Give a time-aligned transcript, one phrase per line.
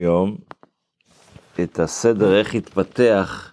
[0.00, 0.36] היום
[1.62, 3.52] את הסדר, איך התפתח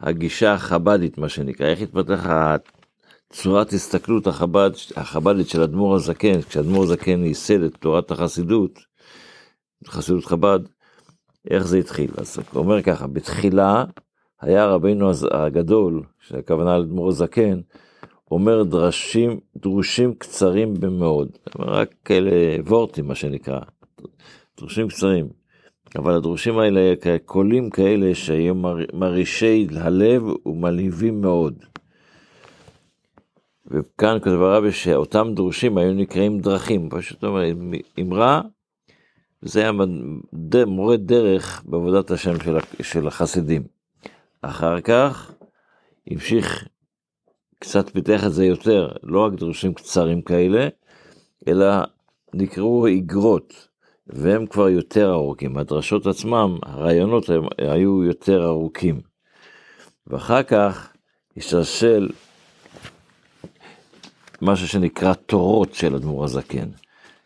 [0.00, 2.26] הגישה החב"דית, מה שנקרא, איך התפתח
[3.30, 8.78] צורת הסתכלות החב"ד, החב"דית של אדמו"ר הזקן, כשאדמו"ר הזקן ייסד את תורת החסידות,
[9.86, 10.60] חסידות חב"ד,
[11.50, 12.10] איך זה התחיל.
[12.16, 13.84] אז הוא אומר ככה, בתחילה
[14.40, 17.60] היה רבינו הגדול, שהכוונה לאדמו"ר הזקן,
[18.30, 22.30] אומר דרשים, דרושים קצרים במאוד, רק כאלה
[22.66, 23.60] וורטים מה שנקרא,
[24.56, 25.41] דרושים קצרים.
[25.96, 28.54] אבל הדרושים האלה קולים כאלה שהיו
[28.92, 31.64] מרעישי הלב ומלהיבים מאוד.
[33.66, 37.42] וכאן כותב הרבי שאותם דרושים היו נקראים דרכים, פשוט אומר,
[38.00, 38.40] אמרה,
[39.42, 39.72] זה היה
[40.66, 43.62] מורה דרך בעבודת השם של, של החסידים.
[44.42, 45.32] אחר כך
[46.06, 46.68] המשיך,
[47.58, 50.68] קצת פיתח את זה יותר, לא רק דרושים קצרים כאלה,
[51.48, 51.66] אלא
[52.34, 53.71] נקראו איגרות.
[54.06, 55.58] והם כבר יותר ארוכים.
[55.58, 59.00] הדרשות עצמם, הרעיונות הם, היו יותר ארוכים.
[60.06, 60.92] ואחר כך
[61.36, 62.08] השתלשל
[64.42, 66.68] משהו שנקרא תורות של אדמו"ר הזקן,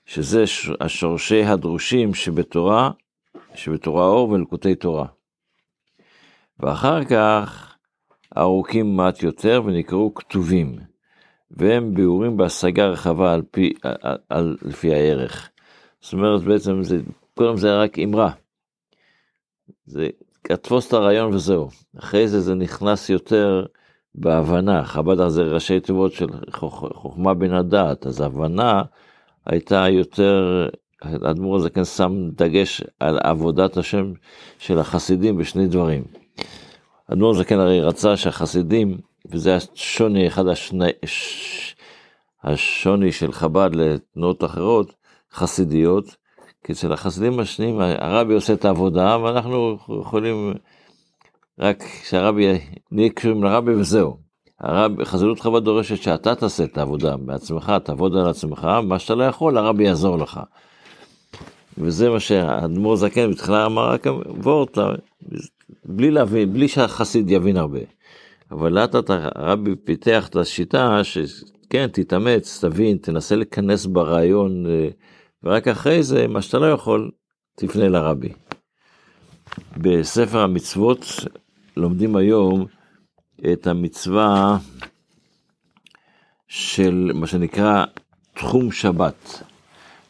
[0.07, 0.45] שזה
[0.81, 2.91] השורשי הדרושים שבתורה,
[3.55, 5.07] שבתורה אור ולקוטי תורה.
[6.61, 7.75] ואחר כך
[8.39, 10.79] ארוכים מעט יותר ונקראו כתובים,
[11.51, 15.51] והם ביאורים בהשגה רחבה על פי, על, על, לפי הערך.
[16.07, 16.99] זאת אומרת בעצם זה,
[17.35, 18.31] קודם זה רק אמרה.
[19.87, 20.09] זה,
[20.63, 21.69] תפוס את הרעיון וזהו.
[21.99, 23.67] אחרי זה זה נכנס יותר
[24.15, 28.83] בהבנה, חב"ד זה ראשי תיבות של חוכמה בין הדעת, אז הבנה
[29.47, 30.69] הייתה יותר,
[31.03, 34.13] האדמו"ר הזה כן שם דגש על עבודת השם
[34.59, 36.05] של החסידים בשני דברים.
[37.09, 38.99] האדמו"ר הזה כן הרי רצה שהחסידים,
[39.31, 40.91] וזה השוני, אחד השני,
[42.43, 46.17] השוני של חב"ד לתנועות אחרות, חסידיות,
[46.65, 50.55] כי אצל החסידים השניים הרבי עושה את העבודה ואנחנו יכולים
[51.59, 52.59] רק שהרבי,
[52.93, 54.17] נהיה קשורים לרבי וזהו.
[54.61, 59.25] הרבי, חסידות חב"ד דורשת שאתה תעשה את העבודה בעצמך, תעבוד על עצמך, מה שאתה לא
[59.25, 60.41] יכול הרבי יעזור לך.
[61.79, 64.07] וזה מה שהאדמו"ר זקן בתחילה אמר רק
[64.43, 64.79] וורט,
[65.85, 67.81] בלי להבין, בלי שהחסיד יבין הרבה.
[68.51, 74.89] אבל לאט לאט הרבי פיתח את השיטה שכן, תתאמץ, תבין, תנסה להיכנס ברעיון אה,
[75.47, 77.11] ורק אחרי זה, מה שאתה לא יכול,
[77.57, 78.33] תפנה לרבי.
[79.77, 81.07] בספר המצוות
[81.77, 82.67] לומדים היום
[83.53, 84.59] את המצווה
[86.49, 87.85] של מה שנקרא
[88.35, 89.43] תחום שבת.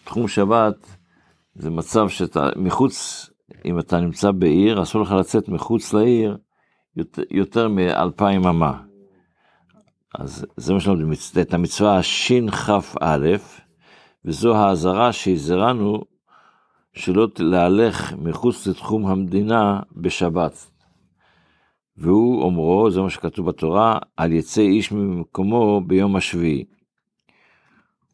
[0.05, 0.97] תחום שבת
[1.55, 3.27] זה מצב שאתה מחוץ,
[3.65, 6.37] אם אתה נמצא בעיר, אסור לך לצאת מחוץ לעיר
[7.31, 8.83] יותר, מאלפיים אמה.
[10.19, 13.37] אז זה מה שלומדים, את המצווה שכ"א,
[14.27, 16.01] וזו האזהרה שהזהרנו
[16.93, 20.71] שלא להלך מחוץ לתחום המדינה בשבת.
[21.97, 26.65] והוא אומרו, זה מה שכתוב בתורה, על יצא איש ממקומו ביום השביעי.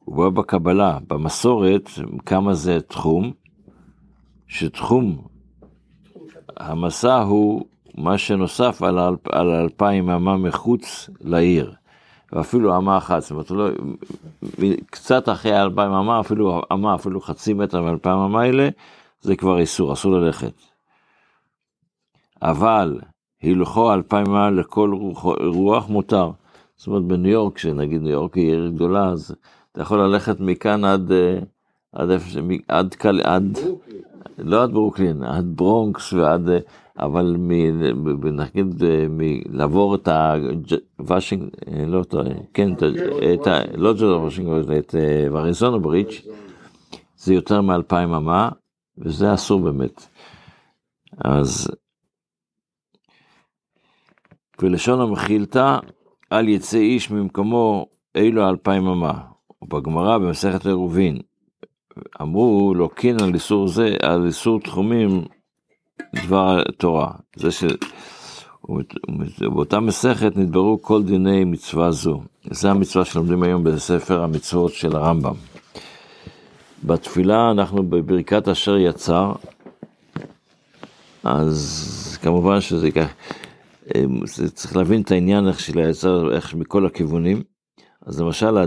[0.08, 1.90] ובא בקבלה, במסורת,
[2.26, 3.32] כמה זה תחום,
[4.46, 5.24] שתחום
[6.56, 8.98] המסע הוא מה שנוסף על,
[9.32, 11.74] על אלפיים אמה מחוץ לעיר.
[12.32, 13.68] ואפילו אמה אחת, זאת אומרת, לא,
[14.90, 18.68] קצת אחרי האלפיים אמה, אפילו אמה, אפילו חצי מטר מאלפיים אמה האלה,
[19.20, 20.52] זה כבר איסור, אסור ללכת.
[22.42, 23.00] אבל
[23.42, 26.30] הילכו אלפיים אמה לכל רוח, רוח מותר.
[26.76, 29.34] זאת אומרת, בניו יורק, שנגיד ניו יורק היא עיר גדולה, אז
[29.72, 31.12] אתה יכול ללכת מכאן עד,
[31.96, 32.20] אה, עד, עד,
[32.68, 33.58] עד, עד, עד
[34.38, 36.58] לא עד ברוקלין, עד ברונקס ועד, אה,
[36.98, 37.36] אבל
[38.32, 38.82] נגיד
[39.50, 40.08] לעבור את
[40.98, 41.48] הוושינג,
[41.86, 42.72] לא טועה, כן,
[43.34, 43.60] את ה...
[43.76, 44.94] לא ג'ורג' וושינגטון, את
[45.34, 46.12] אריזונה ברידג',
[47.16, 48.48] זה יותר מאלפיים אמה,
[48.98, 50.08] וזה אסור באמת.
[51.24, 51.68] אז...
[54.62, 55.78] ולשון המחילתא,
[56.32, 59.12] אל יצא איש ממקומו אילו אלפיים אמה.
[59.62, 61.18] ובגמרא במסכת עירובין,
[62.22, 65.24] אמרו לוקין על איסור זה, על איסור תחומים
[66.14, 67.12] דבר תורה.
[67.36, 67.64] זה ש...
[69.40, 72.20] ובאותה מסכת נדברו כל דיני מצווה זו.
[72.50, 75.34] זו המצווה שלומדים היום בספר המצוות של הרמב"ם.
[76.84, 79.32] בתפילה אנחנו בברכת אשר יצר,
[81.24, 83.14] אז כמובן שזה כך,
[84.54, 87.42] צריך להבין את העניין איך של היצר, איך מכל הכיוונים.
[88.06, 88.58] אז למשל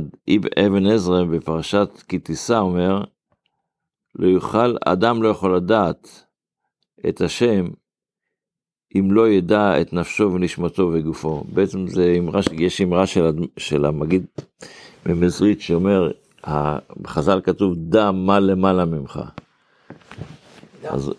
[0.65, 3.03] אבן עזרא בפרשת כי תישא אומר,
[4.15, 6.25] לא יוכל, אדם לא יכול לדעת
[7.09, 7.65] את השם
[8.95, 11.43] אם לא ידע את נפשו ונשמתו וגופו.
[11.53, 14.25] בעצם זה אמרה, יש אמרה של, של המגיד
[15.05, 16.11] במזרית שאומר,
[17.01, 19.19] בחז"ל כתוב, דע מה למעלה ממך.
[20.83, 21.13] אז,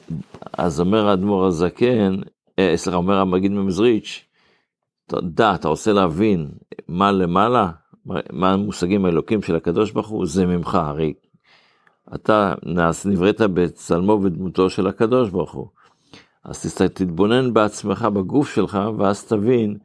[0.53, 2.15] אז אומר האדמו"ר הזקן,
[2.59, 4.25] אה, סליחה, אומר המגיד ממזריץ',
[5.23, 6.51] דע, אתה רוצה להבין
[6.89, 7.71] מה למעלה,
[8.33, 11.13] מה המושגים האלוקים של הקדוש ברוך הוא, זה ממך, הרי
[12.15, 12.55] אתה
[13.05, 15.67] נבראת בצלמו ודמותו של הקדוש ברוך הוא.
[16.45, 19.77] אז תתבונן בעצמך, בגוף שלך, ואז תבין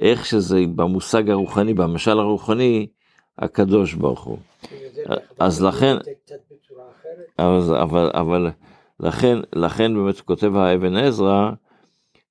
[0.00, 2.86] איך שזה במושג הרוחני, במשל הרוחני,
[3.38, 4.38] הקדוש ברוך הוא.
[5.38, 5.96] אז לכן,
[7.38, 8.50] אז, אבל, אבל
[9.00, 11.50] לכן, לכן באמת כותב האבן עזרא,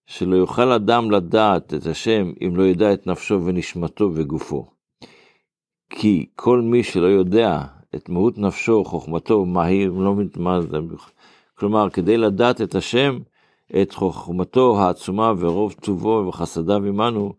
[0.05, 4.67] שלא יוכל אדם לדעת את השם אם לא ידע את נפשו ונשמתו וגופו.
[5.89, 7.61] כי כל מי שלא יודע
[7.95, 10.77] את מהות נפשו, חוכמתו, מה היא, לא מה זה,
[11.55, 13.19] כלומר, כדי לדעת את השם,
[13.81, 17.33] את חוכמתו העצומה ורוב טובו וחסדיו עמנו,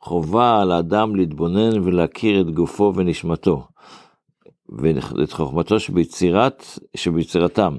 [0.00, 3.66] חובה על האדם להתבונן ולהכיר את גופו ונשמתו,
[4.68, 6.64] ואת חוכמתו שביצירת,
[6.96, 7.76] שביצירתם,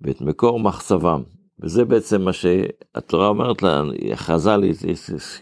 [0.00, 1.22] ואת מקור מחצבם.
[1.62, 3.82] וזה בעצם מה שהתורה אומרת לה,
[4.14, 4.62] חז"ל,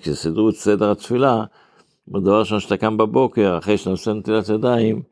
[0.02, 1.44] כשסידרו את סדר התפילה,
[2.08, 5.02] בדבר ראשון שאתה קם בבוקר, אחרי שאתה עושה נטילת ידיים,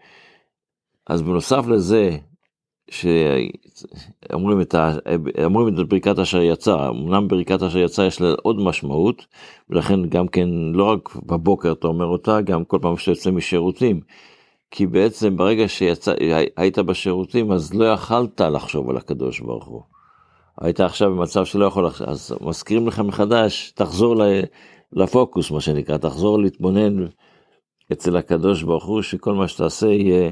[1.06, 2.16] אז בנוסף לזה,
[2.90, 4.92] שאומרים את, ה...
[5.78, 9.26] את ברכת אשר יצא, אמנם ברכת אשר יצא יש לה עוד משמעות,
[9.70, 14.00] ולכן גם כן לא רק בבוקר אתה אומר אותה, גם כל פעם שאתה יוצא משירותים.
[14.70, 19.82] כי בעצם ברגע שהיית בשירותים אז לא יכלת לחשוב על הקדוש ברוך הוא.
[20.60, 24.16] היית עכשיו במצב שלא יכול, אז מזכירים לך מחדש, תחזור
[24.92, 27.06] לפוקוס מה שנקרא, תחזור להתבונן
[27.92, 30.30] אצל הקדוש ברוך הוא, שכל מה שתעשה יהיה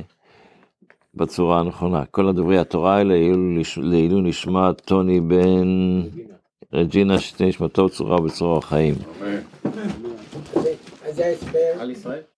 [1.17, 2.05] בצורה הנכונה.
[2.05, 3.37] כל הדברי התורה האלה יהיו
[3.77, 6.03] לעילוי נשמת טוני בן
[6.73, 8.95] רג'ינה, שתהיה נשמתו צורה בצורה החיים.
[11.07, 12.25] אז זה ההסבר.